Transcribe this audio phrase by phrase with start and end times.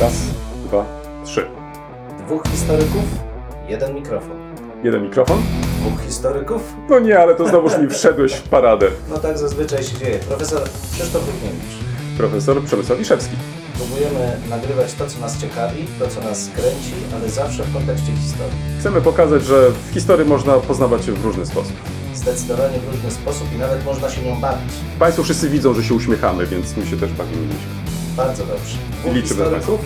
[0.00, 0.12] Raz,
[0.66, 0.84] dwa,
[1.24, 1.46] trzy.
[2.26, 3.02] Dwóch historyków,
[3.68, 4.36] jeden mikrofon.
[4.84, 5.42] Jeden mikrofon?
[5.80, 6.62] Dwóch historyków?
[6.90, 8.86] No nie, ale to znowuż mi wszedłeś w paradę.
[9.10, 10.18] No tak zazwyczaj się dzieje.
[10.18, 10.62] Profesor
[10.92, 11.74] Krzysztof Równiewicz.
[12.18, 13.36] Profesor Przemysław Wiszewski.
[13.76, 18.54] Próbujemy nagrywać to, co nas ciekawi, to, co nas kręci, ale zawsze w kontekście historii.
[18.80, 21.72] Chcemy pokazać, że w historii można poznawać się w różny sposób.
[22.14, 24.72] Zdecydowanie w różny sposób i nawet można się nią bawić.
[24.98, 27.54] Państwo wszyscy widzą, że się uśmiechamy, więc my się też bawimy.
[28.16, 28.78] Bardzo dobrze.
[29.00, 29.80] Dwóch Liczymy historyków,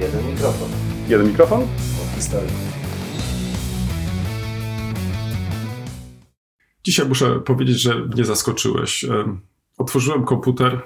[0.00, 0.68] jeden mikrofon.
[1.08, 1.60] Jeden mikrofon?
[1.60, 2.72] Dwóch historyków.
[6.84, 9.04] Dzisiaj muszę powiedzieć, że mnie zaskoczyłeś.
[9.04, 9.40] Em,
[9.78, 10.80] Otworzyłem komputer,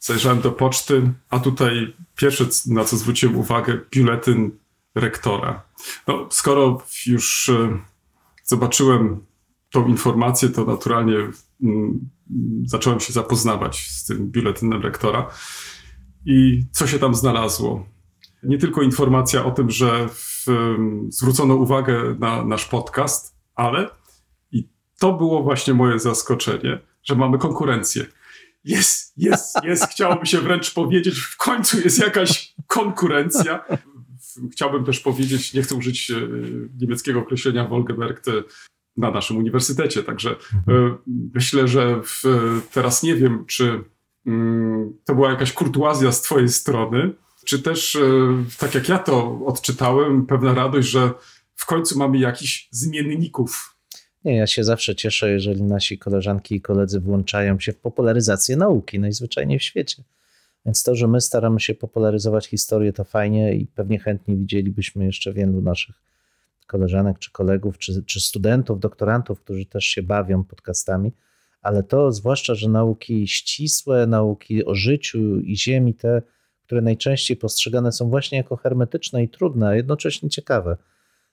[0.00, 4.50] zajrzałem do poczty, a tutaj pierwsze, na co zwróciłem uwagę, biuletyn
[4.94, 5.62] rektora.
[6.06, 7.50] No, skoro już
[8.44, 9.24] zobaczyłem
[9.70, 11.16] tą informację, to naturalnie
[11.62, 12.10] mm,
[12.64, 15.30] zacząłem się zapoznawać z tym biuletynem rektora.
[16.30, 17.86] I co się tam znalazło?
[18.42, 20.46] Nie tylko informacja o tym, że w,
[21.08, 23.90] zwrócono uwagę na nasz podcast, ale
[24.52, 28.06] i to było właśnie moje zaskoczenie, że mamy konkurencję.
[28.64, 33.64] Jest, jest, jest, chciałoby się wręcz powiedzieć, w końcu jest jakaś konkurencja.
[34.52, 36.14] Chciałbym też powiedzieć, nie chcę użyć e,
[36.80, 38.26] niemieckiego określenia Wolgemerkt
[38.96, 40.96] na naszym uniwersytecie, także e,
[41.34, 42.22] myślę, że w,
[42.72, 43.84] teraz nie wiem, czy
[45.04, 48.00] to była jakaś kurtuazja z twojej strony, czy też, e,
[48.58, 51.10] tak jak ja to odczytałem, pewna radość, że
[51.54, 53.76] w końcu mamy jakichś zmienników
[54.24, 58.98] Nie, ja się zawsze cieszę, jeżeli nasi koleżanki i koledzy włączają się w popularyzację nauki
[58.98, 60.02] najzwyczajniej w świecie.
[60.66, 65.32] Więc to, że my staramy się popularyzować historię, to fajnie i pewnie chętnie widzielibyśmy jeszcze
[65.32, 65.94] wielu naszych
[66.66, 71.12] koleżanek czy kolegów, czy, czy studentów, doktorantów, którzy też się bawią podcastami.
[71.62, 76.22] Ale to, zwłaszcza, że nauki ścisłe, nauki o życiu i ziemi, te,
[76.62, 80.76] które najczęściej postrzegane są właśnie jako hermetyczne i trudne, a jednocześnie ciekawe,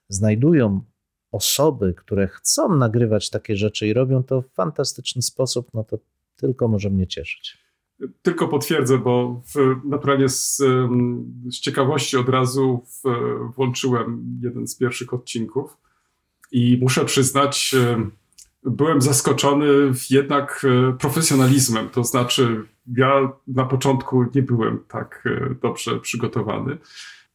[0.08, 0.80] znajdują
[1.32, 5.98] osoby, które chcą nagrywać takie rzeczy i robią to w fantastyczny sposób, no to
[6.36, 7.58] tylko może mnie cieszyć.
[8.22, 10.56] Tylko potwierdzę, bo w, naturalnie z,
[11.50, 13.02] z ciekawości od razu w,
[13.54, 15.76] włączyłem jeden z pierwszych odcinków
[16.52, 17.74] i muszę przyznać,
[18.66, 19.66] byłem zaskoczony
[20.10, 21.88] jednak e, profesjonalizmem.
[21.88, 22.62] To znaczy,
[22.96, 26.78] ja na początku nie byłem tak e, dobrze przygotowany,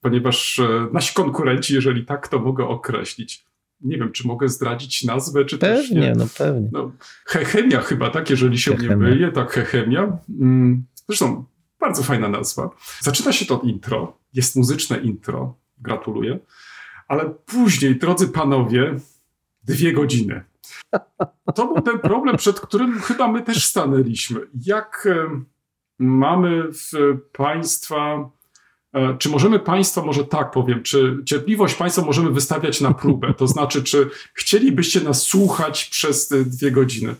[0.01, 3.45] ponieważ e, nasi konkurenci, jeżeli tak to mogę określić,
[3.81, 6.13] nie wiem, czy mogę zdradzić nazwę, czy też Pewnie, nie.
[6.17, 6.69] no pewnie.
[6.71, 6.91] No,
[7.25, 9.07] hechemia chyba, tak, jeżeli się mnie Hechemia.
[9.09, 10.17] myje, tak, hechemia.
[10.39, 11.45] Mm, Zresztą
[11.79, 12.69] bardzo fajna nazwa.
[12.99, 16.39] Zaczyna się to intro, jest muzyczne intro, gratuluję,
[17.07, 18.95] ale później, drodzy panowie,
[19.63, 20.43] dwie godziny.
[21.55, 24.39] To był ten problem, przed którym chyba my też stanęliśmy.
[24.65, 25.45] Jak em,
[25.99, 28.29] mamy w państwa,
[28.93, 33.33] e, czy możemy państwa, może tak powiem, czy cierpliwość państwa możemy wystawiać na próbę?
[33.33, 37.15] To znaczy, czy chcielibyście nas słuchać przez te dwie godziny?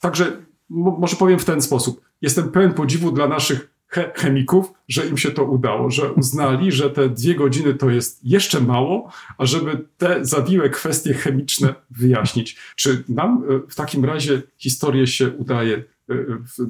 [0.00, 2.00] Także mo- może powiem w ten sposób.
[2.20, 3.71] Jestem pełen podziwu dla naszych
[4.14, 8.60] chemików, że im się to udało, że uznali, że te dwie godziny to jest jeszcze
[8.60, 12.56] mało, a żeby te zawiłe kwestie chemiczne wyjaśnić.
[12.76, 16.14] Czy nam e, w takim razie historię się udaje e,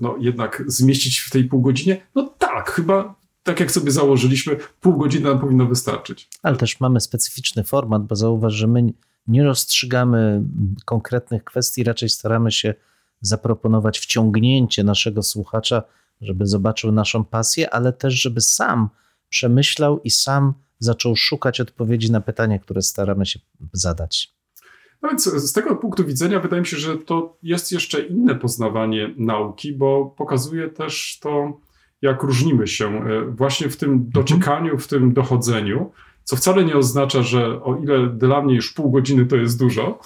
[0.00, 2.06] no, jednak zmieścić w tej pół godzinie?
[2.14, 6.28] No tak, chyba tak jak sobie założyliśmy, pół godziny nam powinno wystarczyć.
[6.42, 8.92] Ale też mamy specyficzny format, bo zauważ, że my
[9.26, 10.42] nie rozstrzygamy
[10.84, 12.74] konkretnych kwestii, raczej staramy się
[13.20, 15.82] zaproponować wciągnięcie naszego słuchacza,
[16.22, 18.88] żeby zobaczył naszą pasję, ale też, żeby sam
[19.28, 23.40] przemyślał i sam zaczął szukać odpowiedzi na pytania, które staramy się
[23.72, 24.34] zadać.
[25.02, 29.14] No więc z tego punktu widzenia wydaje mi się, że to jest jeszcze inne poznawanie
[29.16, 31.60] nauki, bo pokazuje też to,
[32.02, 35.92] jak różnimy się e, właśnie w tym dociekaniu, w tym dochodzeniu,
[36.24, 40.00] co wcale nie oznacza, że o ile dla mnie już pół godziny to jest dużo,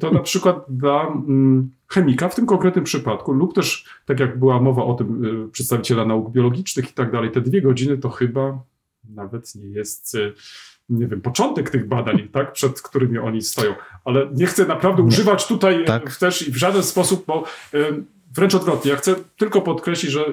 [0.00, 4.60] to na przykład dla mm, chemika w tym konkretnym przypadku, lub też, tak jak była
[4.60, 8.62] mowa o tym, y, przedstawiciela nauk biologicznych i tak dalej, te dwie godziny to chyba
[9.08, 10.34] nawet nie jest, y,
[10.88, 13.74] nie wiem, początek tych badań, tak, przed którymi oni stoją.
[14.04, 16.04] Ale nie chcę naprawdę używać tutaj Tak.
[16.04, 16.16] tak.
[16.16, 17.44] też i w żaden sposób, bo
[17.74, 18.90] y, wręcz odwrotnie.
[18.90, 20.24] Ja chcę tylko podkreślić, że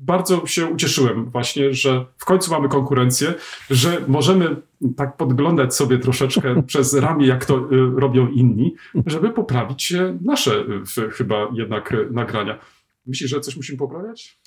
[0.00, 3.34] bardzo się ucieszyłem właśnie, że w końcu mamy konkurencję,
[3.70, 4.56] że możemy
[4.96, 8.74] tak podglądać sobie troszeczkę przez ramię, jak to y, robią inni,
[9.06, 10.64] żeby poprawić nasze
[10.98, 12.58] y, chyba jednak y, nagrania.
[13.06, 14.40] Myślisz, że coś musimy poprawiać?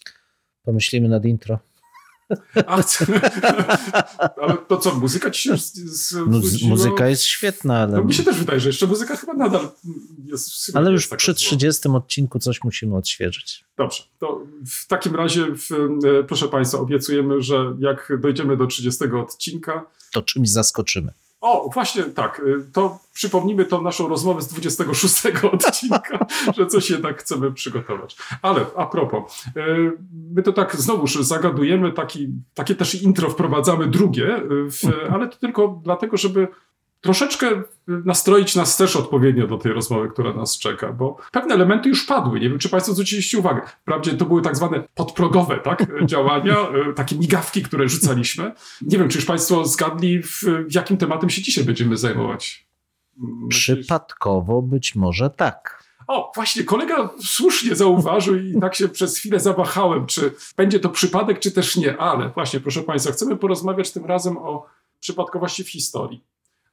[0.64, 1.60] Pomyślimy nad intro.
[2.68, 3.06] A, co-
[4.42, 8.24] ale to co, muzyka ci się z, No, muzyka jest świetna, ale, No, mi się
[8.24, 9.70] też wydaje, że jeszcze muzyka chyba nadal
[10.26, 10.72] jest.
[10.76, 11.38] ale nie już jest przy zła.
[11.38, 13.66] 30 odcinku coś musimy odświeżyć.
[13.78, 19.04] Dobrze, to w takim razie, w, e, proszę Państwa, obiecujemy, że jak dojdziemy do 30
[19.06, 21.14] odcinka, To czymś zaskoczymy.
[21.44, 22.40] O, właśnie tak.
[22.40, 25.24] y, To przypomnimy tą naszą rozmowę z 26
[25.54, 26.26] odcinka,
[26.58, 28.18] że coś jednak chcemy przygotować.
[28.42, 29.92] Ale a propos, y,
[30.36, 34.80] my to tak znowuż zagadujemy, taki, takie też intro wprowadzamy drugie, y, w,
[35.12, 36.48] ale to tylko dlatego, żeby
[37.04, 42.06] troszeczkę nastroić nas też odpowiednio do tej rozmowy, która nas czeka, bo pewne elementy już
[42.06, 42.40] padły.
[42.40, 43.62] Nie wiem, czy Państwo zwróciliście uwagę.
[43.82, 46.58] Wprawdzie to były tak zwane podprogowe tak, działania,
[46.90, 48.52] y, takie migawki, które rzucaliśmy.
[48.82, 52.68] Nie wiem, czy już Państwo zgadli, w, w jakim tematem się dzisiaj będziemy zajmować.
[53.50, 55.84] Przypadkowo być może tak.
[56.08, 61.40] O, właśnie, kolega słusznie zauważył i tak się przez chwilę zawahałem, czy będzie to przypadek,
[61.40, 61.98] czy też nie.
[61.98, 64.66] Ale właśnie, proszę Państwa, chcemy porozmawiać tym razem o
[65.00, 66.24] przypadkowości w historii.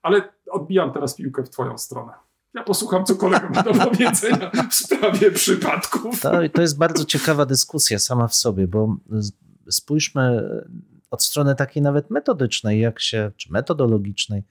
[0.03, 2.13] Ale odbijam teraz piłkę w Twoją stronę.
[2.55, 6.21] Ja posłucham, co kolega ma do powiedzenia w sprawie przypadków.
[6.21, 8.97] To, to jest bardzo ciekawa dyskusja sama w sobie, bo
[9.71, 10.51] spójrzmy
[11.11, 14.43] od strony takiej nawet metodycznej, jak się, czy metodologicznej,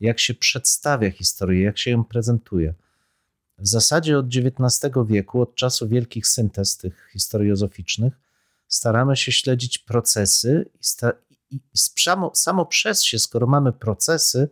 [0.00, 2.74] jak się przedstawia historię, jak się ją prezentuje.
[3.58, 8.12] W zasadzie od XIX wieku, od czasu wielkich syntez tych historiozoficznych,
[8.68, 14.48] staramy się śledzić procesy i, sta, i, i samo, samo przez się, skoro mamy procesy,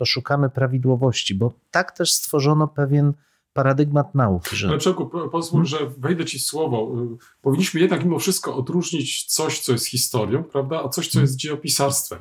[0.00, 3.12] to szukamy prawidłowości, bo tak też stworzono pewien
[3.52, 6.96] paradygmat nauki, że Ale Przemku, po- pozwól, że wejdę Ci słowo.
[7.42, 12.18] Powinniśmy jednak mimo wszystko odróżnić coś, co jest historią, prawda, a coś, co jest dziejopisarstwem.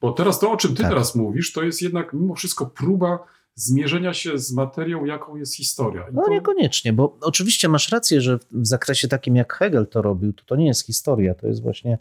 [0.00, 0.90] Bo teraz to, o czym Ty Tak.
[0.90, 3.18] teraz mówisz, to jest jednak mimo wszystko próba
[3.54, 6.08] zmierzenia się z materią, jaką jest historia.
[6.08, 10.02] I No to, niekoniecznie, bo oczywiście masz rację, że w zakresie takim jak Hegel to
[10.02, 11.98] robił, to to nie jest historia, to jest właśnie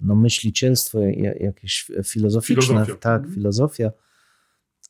[0.00, 2.94] no, myślicielstwo, ja- jakieś filozoficzne, Filozofia.
[2.96, 3.34] tak, Mhm.
[3.34, 3.90] filozofia.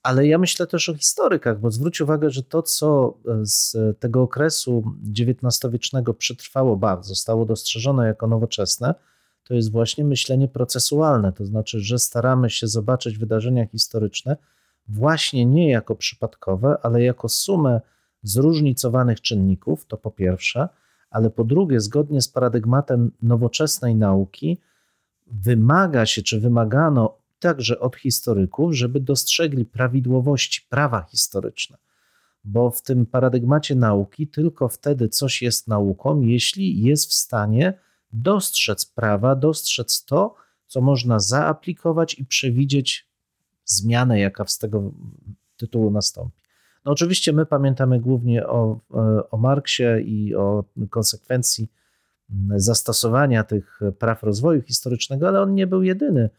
[0.06, 4.84] Ale ja myślę też o historykach, bo zwróć uwagę, że to, co z tego okresu
[5.18, 8.94] XIX-wiecznego przetrwało, ba, zostało dostrzeżone jako nowoczesne,
[9.44, 11.32] to jest właśnie myślenie procesualne.
[11.32, 14.36] To znaczy, że staramy się zobaczyć wydarzenia historyczne
[14.88, 17.80] właśnie nie jako przypadkowe, ale jako sumę
[18.22, 20.68] zróżnicowanych czynników, to po pierwsze,
[21.10, 24.58] ale po drugie, zgodnie z paradygmatem nowoczesnej nauki,
[25.26, 31.76] wymaga się, czy wymagano także od historyków, żeby dostrzegli prawidłowości prawa historyczne.
[32.44, 37.78] Bo w tym paradygmacie nauki tylko wtedy coś jest nauką, jeśli jest w stanie
[38.12, 40.34] dostrzec prawa, dostrzec to,
[40.66, 43.08] co można zaaplikować i przewidzieć
[43.64, 44.92] zmianę, jaka z tego
[45.56, 46.42] tytułu nastąpi.
[46.84, 48.80] No oczywiście my pamiętamy głównie o,
[49.30, 51.70] o Marksie i o konsekwencji
[52.56, 56.30] zastosowania tych praw rozwoju historycznego, ale on nie był jedyny.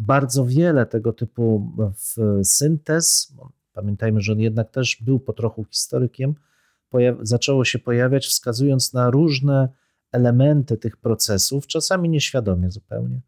[0.00, 3.34] Bardzo wiele tego typu w syntez,
[3.72, 6.34] pamiętajmy, że on jednak też był po trochu historykiem,
[7.22, 9.68] zaczęło się pojawiać, wskazując na różne
[10.12, 13.20] elementy tych procesów, czasami nieświadomie zupełnie.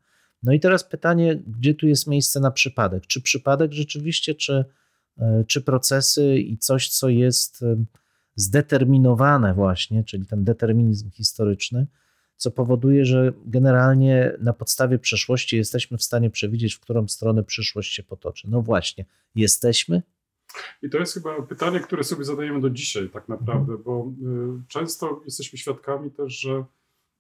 [0.43, 3.07] No i teraz pytanie, gdzie tu jest miejsce na przypadek?
[3.07, 4.65] Czy przypadek rzeczywiście, czy,
[5.19, 7.85] e, czy procesy i coś, co jest e,
[8.37, 11.87] zdeterminowane właśnie, czyli ten determinizm historyczny,
[12.43, 17.95] co powoduje, że generalnie na podstawie przeszłości jesteśmy w stanie przewidzieć, w którą stronę przyszłość
[17.95, 18.49] się potoczy.
[18.51, 19.05] No właśnie,
[19.35, 20.03] jesteśmy?
[20.83, 24.13] I to jest chyba pytanie, które sobie zadajemy do dzisiaj tak naprawdę, bo
[24.63, 26.65] y, często jesteśmy świadkami też, że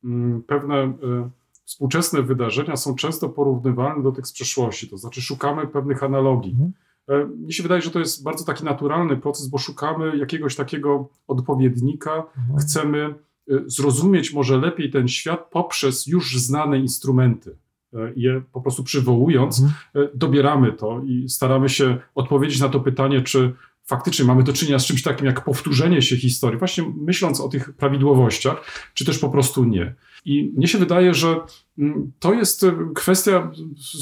[0.05, 0.09] y,
[0.47, 1.31] pewne y,
[1.65, 6.51] współczesne wydarzenia są często porównywalne do tych z przeszłości, to znaczy szukamy pewnych analogii.
[6.51, 6.73] Mhm.
[7.09, 11.09] E, Mnie się wydaje, że to jest bardzo taki naturalny proces, bo szukamy jakiegoś takiego
[11.27, 12.25] odpowiednika,
[12.61, 13.32] chcemy y,
[13.67, 17.57] zrozumieć może lepiej ten świat poprzez już znane instrumenty.
[17.95, 20.07] E, Je po prostu przywołując, Mhm.
[20.07, 23.53] e, dobieramy to i staramy się odpowiedzieć na to pytanie, czy
[23.87, 27.73] faktycznie mamy do czynienia z czymś takim jak powtórzenie się historii, właśnie myśląc o tych
[27.73, 29.95] prawidłowościach, czy też po prostu nie.
[30.25, 31.37] I mnie się wydaje, że
[31.79, 33.51] mm, to jest e, kwestia,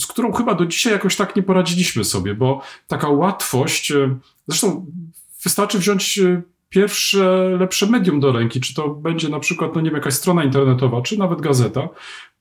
[0.00, 3.92] z którą chyba do dzisiaj jakoś tak nie poradziliśmy sobie, bo taka łatwość,
[4.49, 4.87] zresztą
[5.44, 6.20] wystarczy wziąć
[6.71, 10.45] pierwsze lepsze medium do ręki, czy to będzie na przykład, no nie wiem, jakaś strona
[10.45, 11.89] internetowa, czy nawet gazeta,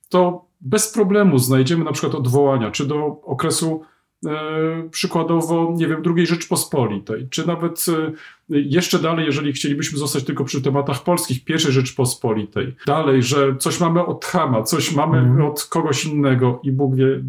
[0.08, 3.82] to bez problemu znajdziemy na przykład odwołania, czy do okresu
[4.26, 8.12] e, przykładowo, nie wiem, II Rzeczpospolitej, czy nawet e,
[8.48, 12.76] jeszcze dalej, jeżeli chcielibyśmy zostać tylko przy tematach polskich, I Rzeczpospolitej.
[12.86, 15.46] Dalej, że coś mamy od Hama, coś mamy Mhm.
[15.46, 17.20] od kogoś innego i Bóg wie e,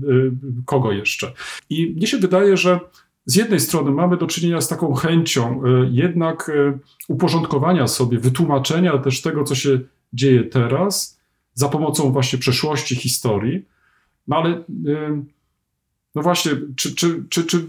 [0.65, 1.33] kogo jeszcze.
[1.69, 2.79] I mnie się wydaje, że
[3.25, 8.97] z jednej strony mamy do czynienia z taką chęcią e, jednak e, uporządkowania sobie, wytłumaczenia
[8.97, 9.79] też tego, co się
[10.13, 11.21] dzieje teraz,
[11.53, 13.65] za pomocą właśnie przeszłości, historii,
[14.27, 14.49] No ale
[14.87, 15.25] y,
[16.15, 17.67] no właśnie, czy, czy, czy, czy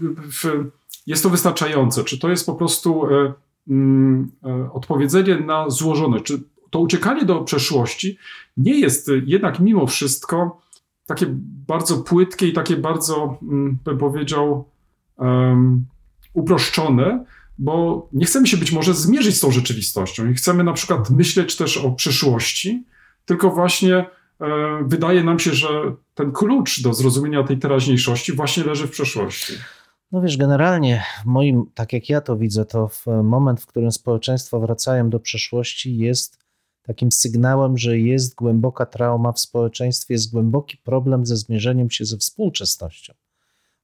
[1.07, 2.03] jest to wystarczające?
[2.03, 3.33] Czy to jest po prostu e,
[3.67, 6.21] mm, e, odpowiedzenie na złożone?
[6.21, 8.17] Czy to uciekanie do przeszłości
[8.57, 10.61] nie jest jednak mimo wszystko
[11.05, 11.25] takie
[11.67, 14.65] bardzo płytkie i takie bardzo, mm, bym powiedział,
[15.17, 15.85] um,
[16.33, 17.25] uproszczone,
[17.57, 21.55] bo nie chcemy się być może zmierzyć z tą rzeczywistością i chcemy na przykład myśleć
[21.55, 22.83] też o przyszłości,
[23.25, 24.05] tylko właśnie
[24.85, 25.67] wydaje nam się, że
[26.13, 29.53] ten klucz do zrozumienia tej teraźniejszości właśnie leży w przeszłości.
[30.11, 32.89] No wiesz, generalnie moim, tak jak ja to widzę, to
[33.23, 36.43] moment, w którym społeczeństwa wracają do przeszłości, jest
[36.81, 42.17] takim sygnałem, że jest głęboka trauma w społeczeństwie, jest głęboki problem ze zmierzeniem się ze
[42.17, 43.13] współczesnością.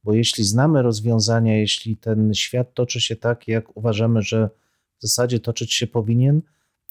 [0.03, 4.49] Bo jeśli znamy rozwiązania, jeśli ten świat toczy się tak, jak uważamy, że
[4.97, 6.41] w zasadzie toczyć się powinien,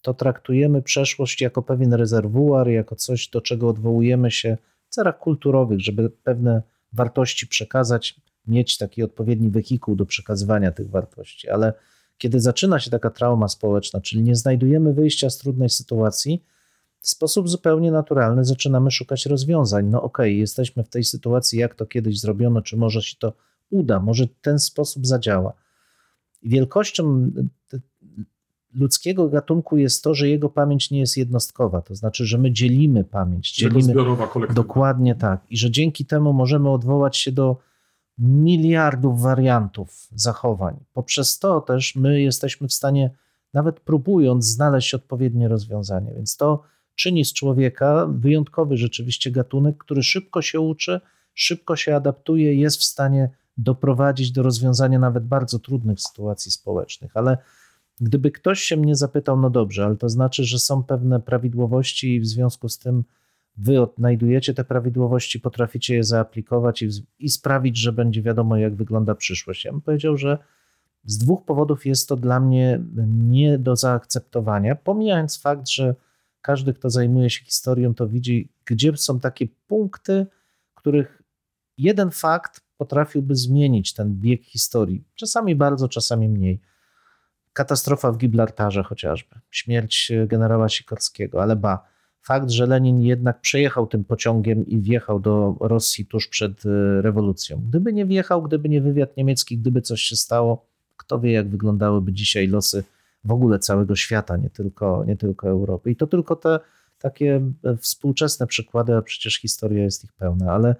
[0.03, 4.57] to traktujemy przeszłość jako pewien rezerwuar, jako coś, do czego odwołujemy się
[4.89, 6.63] w celach kulturowych, żeby pewne
[6.93, 11.49] wartości przekazać, mieć taki odpowiedni wehikuł do przekazywania tych wartości.
[11.49, 11.73] Ale
[12.19, 16.45] kiedy zaczyna się taka trauma społeczna, czyli nie znajdujemy wyjścia z trudnej sytuacji,
[17.09, 19.87] w sposób zupełnie naturalny zaczynamy szukać rozwiązań.
[19.87, 23.33] No okej, okay, jesteśmy w tej sytuacji, jak to kiedyś zrobiono, czy może się to
[23.71, 25.53] uda, może ten sposób zadziała.
[26.43, 27.31] Wielkością
[28.75, 33.05] ludzkiego gatunku jest to, że jego pamięć nie jest jednostkowa, to znaczy, że my dzielimy
[33.05, 33.55] pamięć.
[33.55, 34.29] Dzielimy, zbiorowa.
[34.55, 35.41] Dokładnie tak.
[35.51, 37.57] I że dzięki temu możemy odwołać się do
[38.19, 40.77] miliardów wariantów zachowań.
[40.93, 43.11] Poprzez to też my jesteśmy w stanie,
[43.55, 46.13] nawet próbując, znaleźć odpowiednie rozwiązanie.
[46.15, 46.63] Więc to
[46.99, 51.01] czyni z człowieka wyjątkowy rzeczywiście gatunek, który szybko się uczy,
[51.35, 57.17] szybko się adaptuje, jest w stanie doprowadzić do rozwiązania nawet bardzo trudnych sytuacji społecznych.
[57.17, 57.39] Ale
[58.01, 62.21] gdyby ktoś się mnie zapytał, no dobrze, ale to znaczy, że są pewne prawidłowości i
[62.21, 63.05] w związku z tym
[63.57, 66.89] wy odnajdujecie te prawidłowości, potraficie je zaaplikować i,
[67.19, 69.65] i sprawić, że będzie wiadomo, jak wygląda przyszłość.
[69.65, 70.39] Ja bym powiedział, że
[71.05, 75.95] z dwóch powodów jest to dla mnie nie do zaakceptowania, pomijając fakt, że
[76.43, 80.27] każdy, kto zajmuje się historią, to widzi, gdzie są takie punkty,
[80.75, 81.23] których
[81.79, 85.05] jeden fakt potrafiłby zmienić ten bieg historii.
[85.15, 86.61] Czasami bardzo, czasami mniej.
[87.53, 91.89] Katastrofa w Gibraltarze chociażby, śmierć generała Sikorskiego, ale ba,
[92.23, 97.63] fakt, że Lenin jednak przejechał tym pociągiem i wjechał do Rosji tuż przed e, rewolucją.
[97.69, 100.67] Gdyby nie wjechał, gdyby nie wywiad niemiecki, gdyby coś się stało,
[100.97, 102.85] kto wie, jak wyglądałyby dzisiaj losy
[103.25, 105.91] w ogóle całego świata, nie tylko, nie tylko Europy.
[105.91, 106.61] I to tylko te
[106.99, 110.77] takie e, współczesne przykłady, a przecież historia jest ich pełna, ale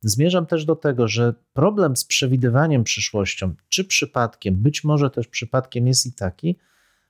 [0.00, 5.86] zmierzam też do tego, że problem z przewidywaniem przyszłością, czy przypadkiem, być może też przypadkiem
[5.86, 6.58] jest i taki,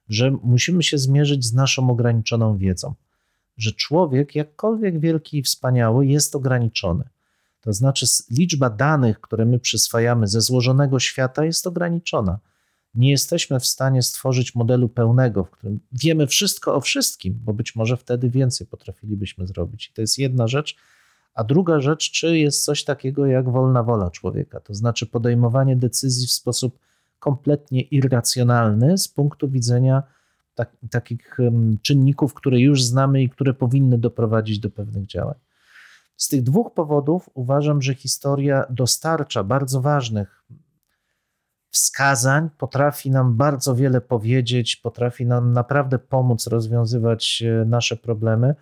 [0.09, 2.95] że musimy się zmierzyć z naszą ograniczoną wiedzą
[3.57, 7.05] że człowiek, jakkolwiek wielki i wspaniały, jest ograniczony.
[7.61, 12.39] To znaczy, liczba danych, które my przyswajamy ze złożonego świata, jest ograniczona.
[12.95, 17.77] Nie jesteśmy w stanie stworzyć modelu pełnego, w którym wiemy wszystko o wszystkim, bo być
[17.77, 19.89] może wtedy więcej potrafilibyśmy zrobić.
[19.89, 20.77] I to jest jedna rzecz.
[21.35, 26.27] A druga rzecz, czy jest coś takiego jak wolna wola człowieka, to znaczy podejmowanie decyzji
[26.27, 26.79] w sposób
[27.19, 30.03] kompletnie irracjonalny z punktu widzenia
[30.55, 31.37] tak, takich
[31.83, 35.35] czynników, które już znamy i które powinny doprowadzić do pewnych działań.
[36.17, 40.45] Z tych dwóch powodów uważam, że historia dostarcza bardzo ważnych
[41.75, 48.55] wskazań, potrafi nam bardzo wiele powiedzieć, potrafi nam naprawdę pomóc rozwiązywać e, nasze problemy,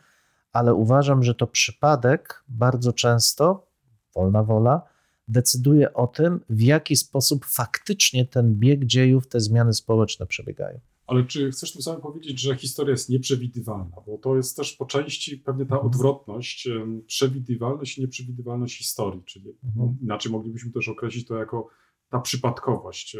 [0.52, 3.66] ale uważam, że to przypadek bardzo często,
[4.14, 4.82] wolna wola,
[5.28, 10.80] decyduje o tym, w jaki sposób faktycznie ten bieg dziejów, te zmiany społeczne przebiegają.
[11.06, 13.96] Ale czy chcesz tym samym powiedzieć, że historia jest nieprzewidywalna?
[14.06, 16.68] Bo to jest też po części pewnie ta odwrotność,
[17.06, 19.96] przewidywalność i nieprzewidywalność historii, czyli mhm.
[20.02, 21.68] inaczej moglibyśmy też określić to jako
[22.12, 23.16] ta przypadkowość.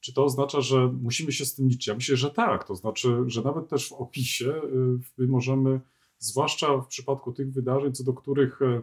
[0.00, 1.86] Czy to oznacza, że musimy się z tym liczyć?
[1.86, 2.64] Ja myślę, że tak.
[2.64, 4.60] To znaczy, że nawet też w opisie
[5.18, 5.80] my możemy,
[6.18, 8.82] zwłaszcza w przypadku tych wydarzeń, co do których e,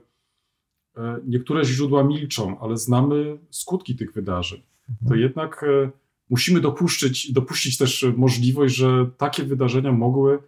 [0.98, 5.22] e, niektóre źródła milczą, ale znamy skutki tych wydarzeń, to mhm.
[5.22, 5.92] jednak e,
[6.30, 10.40] musimy dopuszczyć, dopuścić też możliwość, że takie wydarzenia mogły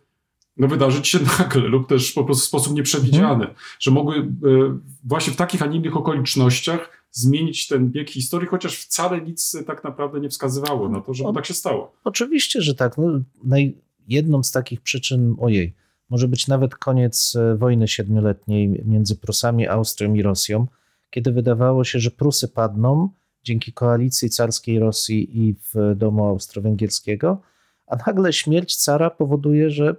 [0.59, 3.55] no, wydarzyć się nagle lub też po prostu w sposób nieprzewidziany, mhm.
[3.79, 4.25] że mogły e,
[5.03, 9.83] właśnie w takich, a nie innych okolicznościach zmienić ten bieg historii, chociaż wcale nic tak
[9.83, 11.95] naprawdę nie wskazywało na to, żeby o, tak się stało.
[12.03, 12.97] Oczywiście, że tak.
[12.97, 15.75] No, naj, jedną z takich przyczyn, ojej,
[16.09, 20.67] może być nawet koniec e, wojny siedmioletniej między Prusami, Austrią i Rosją,
[21.09, 23.09] kiedy wydawało się, że Prusy padną,
[23.43, 27.41] dzięki koalicji carskiej Rosji i w domu austro-węgierskiego,
[27.87, 29.95] a nagle śmierć cara powoduje, że.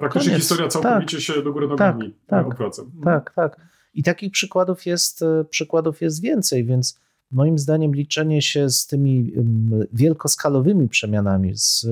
[0.00, 0.42] Praktycznie koniec.
[0.42, 2.82] historia całkowicie tak, się do góry nogami tak, opłaca.
[3.04, 3.56] Tak, tak.
[3.94, 6.98] I takich przykładów jest, e, przykładów jest więcej, więc
[7.30, 9.32] moim zdaniem liczenie się z tymi
[9.92, 11.86] wielkoskalowymi przemianami, z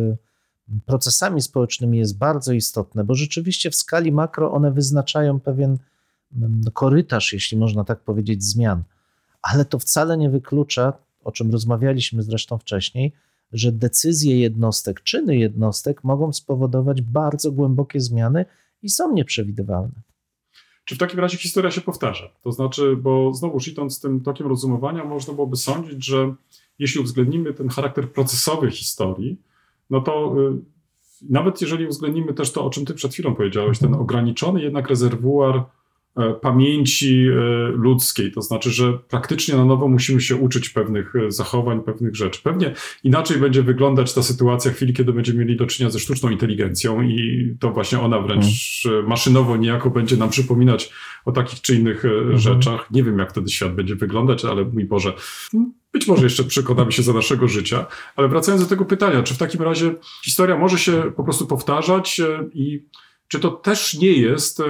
[0.86, 5.78] procesami społecznymi jest bardzo istotne, bo rzeczywiście w skali makro one wyznaczają pewien
[6.72, 8.82] korytarz, jeśli można tak powiedzieć, zmian.
[9.42, 10.92] Ale to wcale nie wyklucza,
[11.24, 13.12] o czym rozmawialiśmy zresztą wcześniej,
[13.52, 18.44] że decyzje jednostek, czyny jednostek mogą spowodować bardzo głębokie zmiany
[18.82, 20.02] i są nieprzewidywalne.
[20.84, 22.30] Czy w takim razie historia się powtarza?
[22.42, 26.34] To znaczy, bo znowuż idąc tym tokiem rozumowania, można byłoby sądzić, że
[26.78, 29.42] jeśli uwzględnimy ten charakter procesowy historii,
[29.90, 30.60] no to y,
[31.30, 35.64] nawet jeżeli uwzględnimy też to, o czym ty przed chwilą powiedziałeś, ten ograniczony jednak rezerwuar
[36.42, 37.32] pamięci e,
[37.68, 38.32] ludzkiej.
[38.32, 42.42] To znaczy, że praktycznie na nowo musimy się uczyć pewnych e, zachowań, pewnych rzeczy.
[42.42, 42.74] Pewnie
[43.04, 47.02] inaczej będzie wyglądać ta sytuacja w chwili, kiedy będziemy mieli do czynienia ze sztuczną inteligencją
[47.02, 49.08] i to właśnie ona wręcz mhm.
[49.08, 50.92] maszynowo niejako będzie nam przypominać
[51.24, 52.38] o takich czy innych mhm.
[52.38, 52.90] rzeczach.
[52.90, 55.12] Nie wiem, jak wtedy świat będzie wyglądać, ale mój Boże,
[55.92, 57.86] być może jeszcze przekonamy się za naszego życia.
[58.16, 62.20] Ale wracając do tego pytania, czy w takim razie historia może się po prostu powtarzać
[62.52, 62.86] i
[63.28, 64.62] czy to też nie jest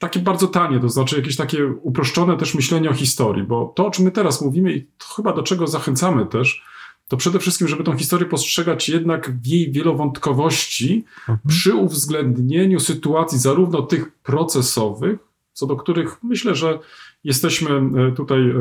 [0.00, 3.90] takie bardzo tanie, to znaczy jakieś takie uproszczone też myślenie o historii, bo to, o
[3.90, 6.62] czym my teraz mówimy i chyba do czego zachęcamy też,
[7.08, 11.38] to przede wszystkim, żeby tą historię postrzegać jednak w jej wielowątkowości mhm.
[11.48, 15.18] przy uwzględnieniu sytuacji zarówno tych procesowych,
[15.52, 16.78] co do których myślę, że
[17.24, 18.54] jesteśmy e, tutaj e,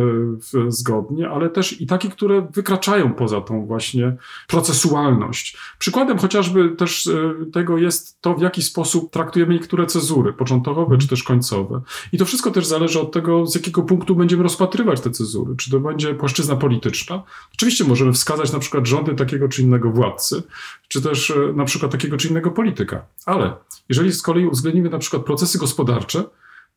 [0.68, 4.16] zgodni, ale też i takie, które wykraczają poza tą właśnie
[4.48, 5.58] procesualność.
[5.80, 11.08] Przykładem chociażby też e, tego jest to, w jaki sposób traktujemy niektóre cezury, początkowe czy
[11.08, 11.82] też końcowe.
[12.12, 15.56] I to wszystko też zależy od tego, z jakiego punktu będziemy rozpatrywać te cezury.
[15.56, 17.24] Czy to będzie płaszczyzna polityczna?
[17.54, 20.44] Oczywiście możemy wskazać na przykład rządy takiego czy innego władcy,
[20.88, 23.06] czy też na przykład takiego czy innego polityka.
[23.26, 23.54] Ale
[23.90, 26.24] jeżeli z kolei uwzględnimy na przykład procesy gospodarcze,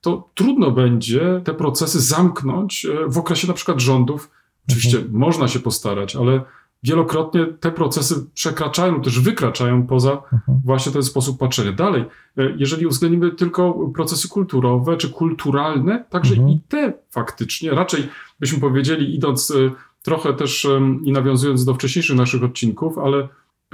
[0.04, 4.30] to trudno będzie te procesy zamknąć e, w okresie na przykład rządów.
[4.68, 5.18] Oczywiście mhm.
[5.18, 6.40] można się postarać, ale
[6.82, 10.60] wielokrotnie te procesy przekraczają, też wykraczają poza mhm.
[10.64, 11.72] właśnie ten sposób patrzenia.
[11.72, 12.04] Dalej,
[12.38, 16.50] e, jeżeli uwzględnimy tylko procesy kulturowe czy kulturalne, także mhm.
[16.50, 18.08] i te faktycznie, raczej
[18.40, 19.54] byśmy powiedzieli, idąc e,
[20.02, 20.66] trochę też
[21.04, 23.28] i nawiązując do wcześniejszych naszych odcinków, ale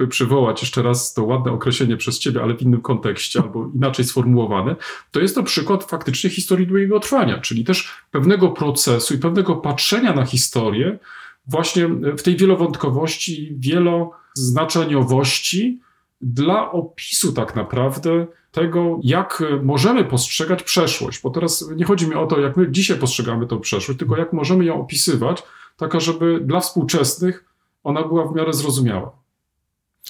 [0.07, 4.75] przywołać jeszcze raz to ładne określenie przez ciebie, ale w innym kontekście albo inaczej sformułowane,
[5.11, 10.13] to jest to przykład faktycznie historii długiego trwania, czyli też pewnego procesu i pewnego patrzenia
[10.13, 10.99] na historię
[11.47, 15.79] właśnie w tej wielowątkowości, wieloznaczeniowości
[16.21, 21.21] dla opisu tak naprawdę tego, jak możemy postrzegać przeszłość.
[21.21, 24.33] Bo teraz nie chodzi mi o to, jak my dzisiaj postrzegamy tę przeszłość, tylko jak
[24.33, 25.43] możemy ją opisywać,
[25.77, 27.45] taka, żeby dla współczesnych
[27.83, 29.20] ona była w miarę zrozumiała.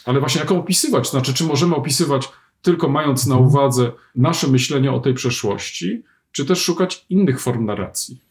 [0.06, 1.10] Ale właśnie jak opisywać?
[1.10, 2.30] Znaczy, czy możemy opisywać
[2.62, 8.22] tylko mając na uwadze nasze myślenie o tej przeszłości, czy też szukać innych form narracji?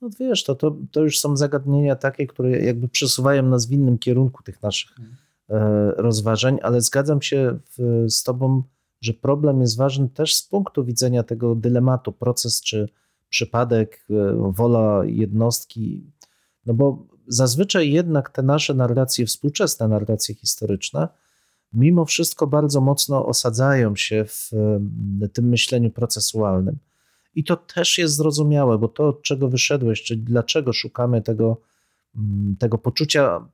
[0.00, 3.98] No wiesz, to, to, to już są zagadnienia takie, które jakby przesuwają nas w innym
[3.98, 4.90] kierunku tych naszych
[5.50, 8.62] e, rozważań, ale zgadzam się w, z Tobą,
[9.00, 12.88] że problem jest ważny też z punktu widzenia tego dylematu, proces czy
[13.28, 16.02] przypadek, e, wola jednostki.
[16.66, 21.08] No bo zazwyczaj jednak te nasze narracje, współczesne narracje historyczne,
[21.72, 24.50] mimo wszystko bardzo mocno osadzają się w
[25.32, 26.78] tym myśleniu procesualnym.
[27.34, 31.56] I to też jest zrozumiałe, bo to, od czego wyszedłeś, czyli dlaczego szukamy tego,
[32.16, 33.48] mm, tego poczucia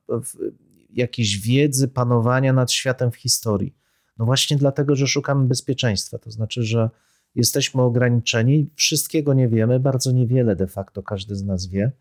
[0.93, 3.73] jakiejś wiedzy, panowania nad światem w historii.
[4.17, 6.17] No właśnie dlatego, że szukamy bezpieczeństwa.
[6.17, 6.89] To znaczy, że
[7.35, 11.91] jesteśmy ograniczeni, wszystkiego nie wiemy, bardzo niewiele de facto każdy z nas wie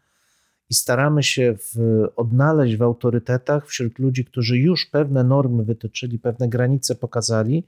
[0.70, 6.48] i staramy się w, odnaleźć w autorytetach wśród ludzi, którzy już pewne normy wytyczyli, pewne
[6.48, 7.64] granice pokazali,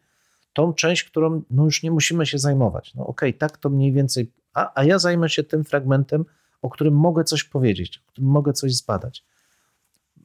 [0.53, 2.95] tą część, którą no już nie musimy się zajmować.
[2.95, 6.25] No okej, okay, tak to mniej więcej, a, a ja zajmę się tym fragmentem,
[6.63, 9.25] o którym mogę coś powiedzieć, o którym mogę coś zbadać.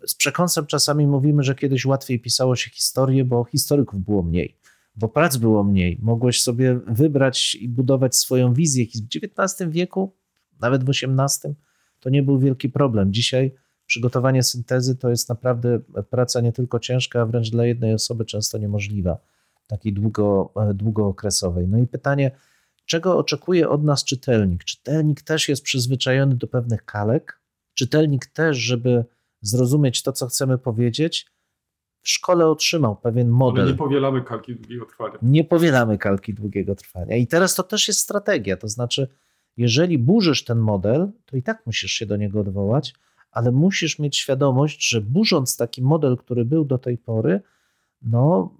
[0.07, 4.57] Z przekąsem czasami mówimy, że kiedyś łatwiej pisało się historię, bo historyków było mniej,
[4.95, 5.99] bo prac było mniej.
[6.01, 8.85] Mogłeś sobie wybrać i budować swoją wizję.
[8.85, 10.15] W XIX wieku,
[10.61, 11.55] nawet w XVIII,
[12.05, 13.13] to nie był wielki problem.
[13.13, 13.51] Dzisiaj
[13.85, 18.57] przygotowanie syntezy to jest naprawdę praca nie tylko ciężka, a wręcz dla jednej osoby często
[18.57, 19.17] niemożliwa,
[19.67, 21.67] takiej długo, długookresowej.
[21.67, 22.31] No i pytanie,
[22.85, 24.63] czego oczekuje od nas czytelnik?
[24.63, 27.39] Czytelnik też jest przyzwyczajony do pewnych kalek.
[27.73, 29.05] Czytelnik też, żeby
[29.41, 31.25] zrozumieć to, co chcemy powiedzieć,
[32.01, 33.63] w szkole otrzymał pewien model.
[33.63, 35.17] Ale nie powielamy kalki długiego trwania.
[35.21, 37.15] Nie powielamy kalki długiego trwania.
[37.15, 39.07] I teraz to też jest strategia, to znaczy
[39.57, 42.93] jeżeli burzysz ten model, to i tak musisz się do niego odwołać,
[43.31, 47.41] ale musisz mieć świadomość, że burząc taki model, który był do tej pory,
[48.01, 48.55] no,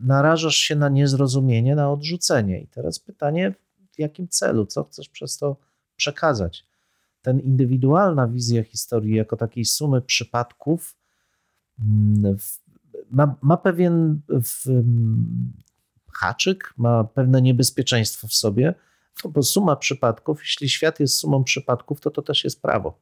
[0.00, 2.60] narażasz się na niezrozumienie, na odrzucenie.
[2.60, 3.54] I teraz pytanie,
[3.92, 5.56] w jakim celu, co chcesz przez to
[5.96, 6.66] przekazać.
[7.22, 10.96] Ten indywidualna wizja historii jako takiej sumy przypadków
[11.80, 12.36] mm,
[13.10, 14.20] ma, ma pewien
[14.66, 15.52] mm,
[16.12, 18.74] haczyk, ma pewne niebezpieczeństwo w sobie,
[19.24, 22.98] bo suma przypadków, jeśli świat jest sumą przypadków, to to też jest prawo.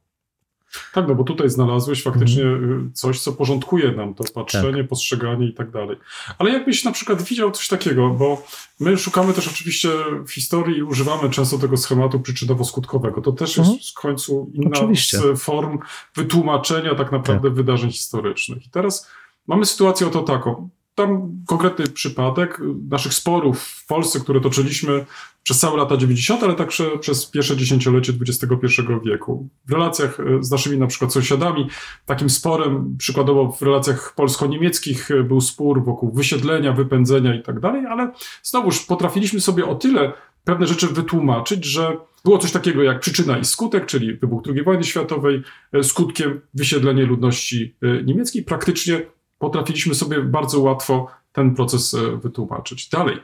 [0.93, 4.87] Tak, no bo tutaj znalazłeś faktycznie y, coś, co porządkuje nam to patrzenie, Tak.
[4.89, 5.97] postrzeganie i tak dalej.
[6.37, 8.43] Ale jakbyś na przykład widział coś takiego, bo
[8.79, 9.89] my szukamy też oczywiście
[10.27, 13.21] w historii i używamy często tego schematu przyczynowo-skutkowego.
[13.21, 13.77] To też Mhm.
[13.77, 15.17] jest w końcu inna Oczywiście.
[15.35, 15.79] z form
[16.15, 18.65] wytłumaczenia tak naprawdę wydarzeń historycznych.
[18.65, 19.07] I teraz
[19.47, 20.69] mamy sytuację oto taką.
[20.95, 25.05] Tam konkretny przypadek naszych sporów w Polsce, które toczyliśmy
[25.45, 29.49] przez całe lata 90., ale także przez pierwsze dziesięciolecie XXI wieku.
[29.65, 31.67] W relacjach e, z naszymi na przykład sąsiadami,
[32.05, 37.85] takim sporem, przykładowo w relacjach polsko-niemieckich e, był spór wokół wysiedlenia, wypędzenia i tak dalej,
[37.85, 38.11] ale
[38.43, 43.45] znowuż potrafiliśmy sobie o tyle pewne rzeczy wytłumaczyć, że było coś takiego jak przyczyna i
[43.45, 48.43] skutek, czyli wybuch II wojny światowej, e, skutkiem wysiedlenie ludności niemieckiej.
[48.43, 49.01] Praktycznie
[49.39, 52.89] potrafiliśmy sobie bardzo łatwo ten proces e, wytłumaczyć.
[52.89, 53.17] Dalej.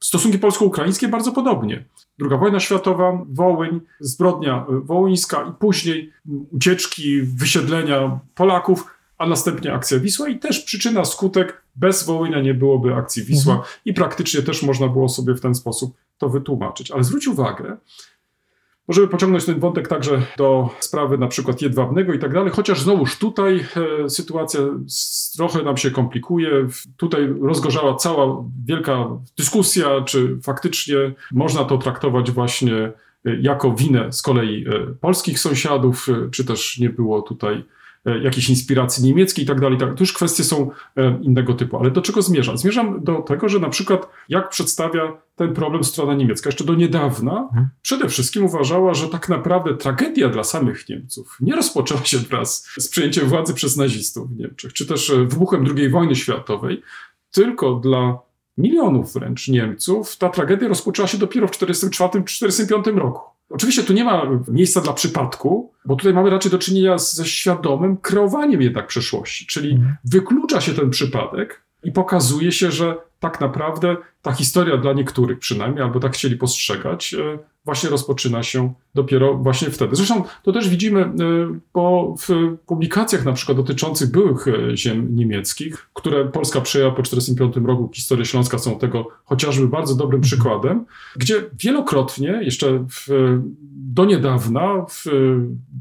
[0.00, 1.84] Stosunki polsko-ukraińskie bardzo podobnie.
[2.18, 6.12] Druga wojna światowa, Wołyń, zbrodnia e, wołyńska i później
[6.50, 8.86] ucieczki, wysiedlenia Polaków,
[9.18, 13.94] a następnie akcja Wisła i też przyczyna, skutek, bez Wołynia nie byłoby akcji Wisła i
[13.94, 16.90] praktycznie też można było sobie w ten sposób to wytłumaczyć.
[16.90, 17.76] Ale zwróć uwagę,
[18.88, 23.18] Możemy pociągnąć ten wątek także do sprawy na przykład jedwabnego i tak dalej, chociaż znowuż
[23.18, 23.64] tutaj
[24.04, 24.60] e, sytuacja
[25.36, 26.50] trochę nam się komplikuje.
[26.96, 30.96] Tutaj rozgorzała cała wielka dyskusja, czy faktycznie
[31.32, 32.92] można to traktować właśnie e,
[33.40, 37.64] jako winę z kolei e, polskich sąsiadów, czy też nie było tutaj
[38.22, 39.78] jakiejś inspiracji niemieckiej i tak dalej.
[39.78, 41.78] tak- To już kwestie są e, innego typu.
[41.78, 42.58] Ale do czego zmierzam?
[42.58, 46.48] Zmierzam do tego, że na przykład jak przedstawia ten problem strona niemiecka.
[46.48, 47.48] Jeszcze do niedawna
[47.82, 52.88] przede wszystkim uważała, że tak naprawdę tragedia dla samych Niemców nie rozpoczęła się wraz z
[52.88, 56.82] przejęciem władzy przez nazistów w Niemczech, czy też e, wybuchem II wojny światowej,
[57.30, 58.18] tylko dla
[58.58, 63.31] milionów wręcz Niemców ta tragedia rozpoczęła się dopiero w 1944-1945 roku.
[63.52, 67.96] Oczywiście tu nie ma miejsca dla przypadku, bo tutaj mamy raczej do czynienia ze świadomym
[67.96, 69.96] kreowaniem jednak przeszłości, czyli Mhm.
[70.04, 75.82] wyklucza się ten przypadek i pokazuje się, że tak naprawdę ta historia dla niektórych przynajmniej,
[75.82, 79.96] albo tak chcieli postrzegać, e, właśnie rozpoczyna się dopiero właśnie wtedy.
[79.96, 81.12] Zresztą to też widzimy, e,
[81.74, 87.66] bo w publikacjach na przykład dotyczących byłych e, ziem niemieckich, które Polska przejęła po 1945
[87.66, 90.84] roku, historie Śląska są tego chociażby bardzo dobrym przykładem,
[91.16, 93.38] gdzie wielokrotnie, jeszcze w,
[93.74, 95.04] do niedawna, w,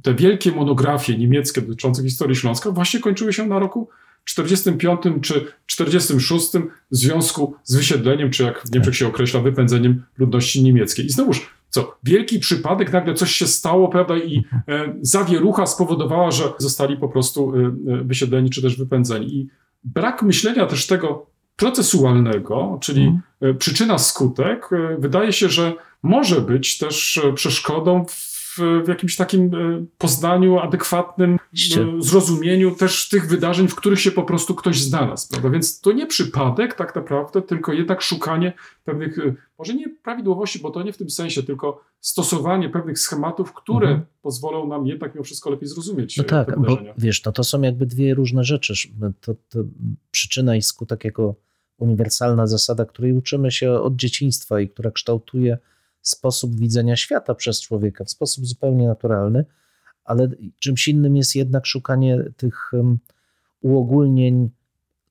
[0.04, 3.90] te wielkie monografie niemieckie dotyczące historii Śląska właśnie kończyły się na roku
[4.24, 6.48] 45 czy 46
[6.92, 11.06] w związku z wysiedleniem, czy jak w Niemczech się określa, wypędzeniem ludności niemieckiej.
[11.06, 16.44] I znowuż, co, wielki przypadek, nagle coś się stało, prawda, i e, zawierucha spowodowała, że
[16.58, 17.60] zostali po prostu e,
[17.94, 19.36] e, wysiedleni, czy też wypędzeni.
[19.36, 19.48] I
[19.84, 23.22] brak myślenia też tego procesualnego, czyli Mhm.
[23.42, 29.56] e, przyczyna, skutek, e, wydaje się, że może być też przeszkodą w, w jakimś takim
[29.56, 35.30] e, poznaniu adekwatnym, e, zrozumieniu też tych wydarzeń, w których się po prostu ktoś znalazł.
[35.30, 35.50] Prawda?
[35.50, 40.72] Więc to nie przypadek tak naprawdę, tylko jednak szukanie pewnych, e, może nie prawidłowości, bo
[40.72, 44.06] to nie w tym sensie, tylko stosowanie pewnych schematów, które Mhm.
[44.22, 47.86] pozwolą nam jednak mimo wszystko lepiej zrozumieć No tak, bo wiesz, no to są jakby
[47.86, 48.74] dwie różne rzeczy.
[49.22, 49.60] To, to
[50.12, 51.36] przyczyna i skutek jako
[51.78, 55.58] uniwersalna zasada, której uczymy się od dzieciństwa i która kształtuje
[56.02, 59.46] sposób widzenia świata przez człowieka w sposób zupełnie naturalny,
[60.06, 62.72] ale czymś innym jest jednak szukanie tych
[63.62, 64.50] uogólnień,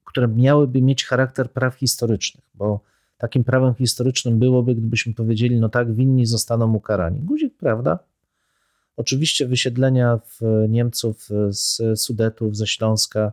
[0.04, 2.80] które miałyby mieć charakter praw historycznych, bo
[3.18, 7.20] takim prawem historycznym byłoby, gdybyśmy powiedzieli, no tak, winni zostaną ukarani.
[7.20, 7.98] Guzik, prawda?
[8.96, 13.32] Oczywiście wysiedlenia w Niemców z Sudetów, ze Śląska,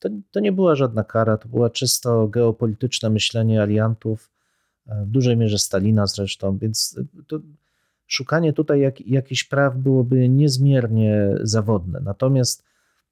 [0.00, 4.39] to, to nie była żadna kara, to była czysto geopolityczne myślenie aliantów, e,
[4.86, 7.40] w dużej mierze Stalina zresztą, więc to
[8.06, 12.00] szukanie tutaj jak, jakichś praw byłoby niezmiernie zawodne.
[12.00, 12.64] Natomiast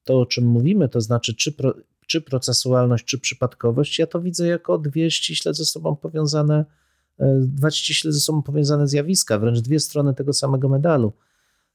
[0.05, 1.75] to, o czym mówimy, to znaczy czy, pro,
[2.07, 6.65] czy procesualność, czy przypadkowość, ja to widzę jako dwie ściśle ze sobą powiązane,
[7.19, 11.13] e, dwa ściśle ze sobą powiązane zjawiska, wręcz dwie strony tego samego medalu.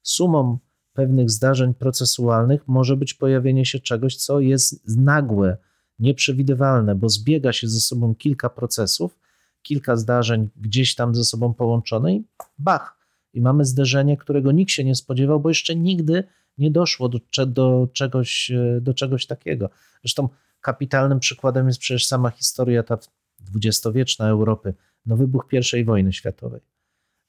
[0.02, 0.58] Sumą
[0.94, 5.58] pewnych zdarzeń procesualnych może być pojawienie się czegoś, co jest nagłe,
[6.00, 9.20] nieprzewidywalne, bo zbiega się ze sobą kilka procesów,
[9.64, 12.24] kilka zdarzeń gdzieś tam ze sobą połączone i
[12.60, 13.00] bach.
[13.34, 16.24] I mamy zderzenie, którego nikt się nie spodziewał, bo jeszcze nigdy
[16.58, 19.70] nie doszło do, do, czegoś, e, do czegoś takiego.
[20.02, 20.30] Zresztą
[20.62, 22.98] kapitalnym przykładem jest przecież sama historia ta
[23.40, 24.74] dwudziestowieczna Europy,
[25.06, 25.46] no wybuch
[25.80, 26.62] I wojny światowej.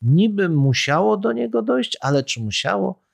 [0.03, 3.05] niby musiało do niego dojść, ale czy musiało?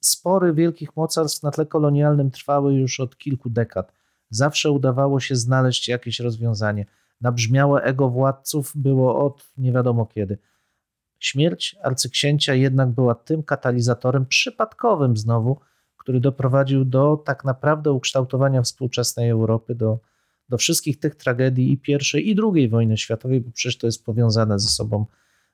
[0.00, 3.92] Spory wielkich mocarstw na tle kolonialnym trwały już od kilku dekad.
[4.30, 6.86] Zawsze udawało się znaleźć jakieś rozwiązanie.
[7.20, 10.38] Nabrzmiałe ego władców było od nie wiadomo kiedy.
[11.18, 15.60] Śmierć arcyksięcia jednak była tym katalizatorem przypadkowym znowu,
[15.96, 19.98] który doprowadził do tak naprawdę ukształtowania współczesnej Europy, do,
[20.48, 24.58] do wszystkich tych tragedii i pierwszej, i drugiej wojny światowej, bo przecież to jest powiązane
[24.58, 25.06] ze sobą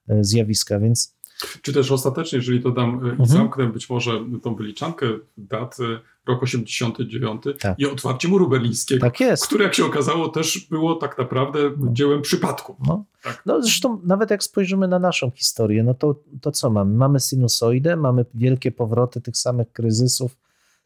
[0.09, 1.17] e, zjawiska, więc
[1.63, 3.27] Czy też ostatecznie, jeżeli to dam e, i Mhm.
[3.29, 7.79] zamknę być może tą wyliczankę dat, e, rok 89 Tak.
[7.79, 9.47] i otwarcie muru berlińskiego, tak jest.
[9.47, 11.59] które jak się okazało też było tak naprawdę
[11.93, 12.77] dziełem przypadku.
[12.87, 13.05] No.
[13.23, 13.43] Tak.
[13.47, 16.95] no zresztą nawet jak spojrzymy na naszą historię, no to, to co mamy?
[16.97, 20.37] Mamy sinusoidę, mamy wielkie powroty tych samych kryzysów,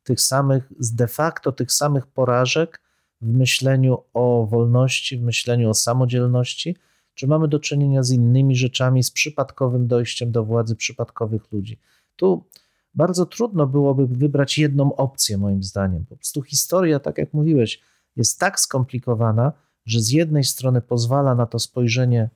[0.05, 2.81] tych samych, de facto tych samych porażek
[3.21, 6.77] w myśleniu o wolności, w myśleniu o samodzielności,
[7.19, 11.79] czy mamy do czynienia z innymi rzeczami, z przypadkowym dojściem do władzy przypadkowych ludzi?
[12.17, 12.45] Tu
[12.95, 16.07] bardzo trudno byłoby wybrać jedną opcję, moim zdaniem.
[16.07, 17.81] Po prostu historia, tak jak mówiłeś,
[18.17, 19.53] jest tak skomplikowana,
[19.87, 22.31] że z jednej strony pozwala na to spojrzenie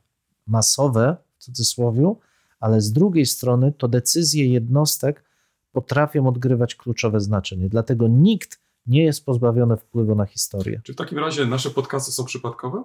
[0.47, 2.15] masowe, w cudzysłowie,
[2.61, 5.25] ale z drugiej strony to decyzje jednostek
[5.73, 7.69] potrafią odgrywać kluczowe znaczenie.
[7.69, 10.81] Dlatego nikt nie jest pozbawiony wpływu na historię.
[10.85, 12.85] Czy w takim razie nasze podcasty są przypadkowe?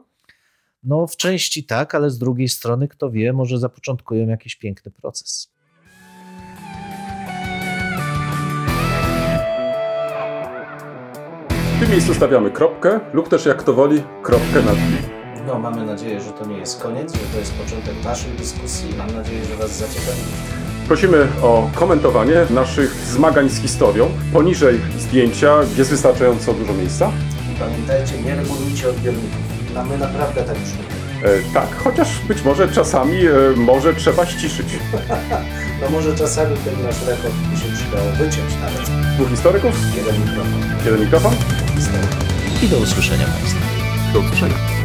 [0.87, 5.51] No, w części tak, ale z drugiej strony, kto wie, może zapoczątkują jakiś piękny proces.
[11.49, 15.17] W tym miejscu stawiamy kropkę lub też jak kto woli, kropkę nad i.
[15.47, 18.89] No, mamy nadzieję, że to nie jest koniec, że to jest początek naszej dyskusji.
[18.97, 20.21] Mam nadzieję, że Was zaciekawi.
[20.87, 24.09] Prosimy o komentowanie naszych zmagań z historią.
[24.33, 27.11] Poniżej zdjęcia jest wystarczająco dużo miejsca.
[27.55, 29.46] I pamiętajcie, nie regulujcie odbiorników.
[29.75, 30.83] A my naprawdę tak brzmimy.
[31.23, 34.67] E, tak, chociaż być może czasami e, może trzeba ściszyć.
[35.81, 39.13] No może czasami ten nasz rekord by się przydało wyciąć nawet.
[39.15, 40.61] Dwóch historyków, Jeden mikrofon.
[40.85, 41.33] jeden mikrofon.
[41.75, 42.07] Historia.
[42.63, 43.59] I do usłyszenia Państwa.
[44.13, 44.76] Do usłyszenia.